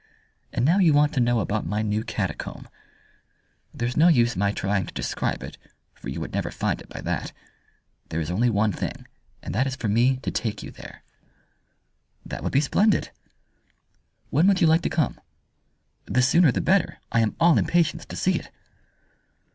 And 0.51 0.65
now 0.65 0.79
you 0.79 0.95
want 0.95 1.13
to 1.13 1.19
know 1.19 1.41
about 1.41 1.63
my 1.67 1.83
new 1.83 2.03
catacomb. 2.03 2.67
There's 3.71 3.95
no 3.95 4.07
use 4.07 4.35
my 4.35 4.51
trying 4.51 4.87
to 4.87 4.93
describe 4.95 5.43
it, 5.43 5.59
for 5.93 6.09
you 6.09 6.19
would 6.19 6.33
never 6.33 6.49
find 6.49 6.81
it 6.81 6.89
by 6.89 7.01
that. 7.01 7.31
There 8.09 8.19
is 8.19 8.31
only 8.31 8.49
one 8.49 8.71
thing, 8.71 9.05
and 9.43 9.53
that 9.53 9.67
is 9.67 9.75
for 9.75 9.89
me 9.89 10.17
to 10.23 10.31
take 10.31 10.63
you 10.63 10.71
there." 10.71 11.03
"That 12.25 12.41
would 12.41 12.51
be 12.51 12.61
splendid." 12.61 13.11
"When 14.31 14.47
would 14.47 14.59
you 14.59 14.65
like 14.65 14.81
to 14.81 14.89
come?" 14.89 15.19
"The 16.05 16.23
sooner 16.23 16.51
the 16.51 16.61
better. 16.61 16.97
I 17.11 17.19
am 17.19 17.35
all 17.39 17.59
impatience 17.59 18.03
to 18.07 18.15
see 18.15 18.39
it." 18.39 18.49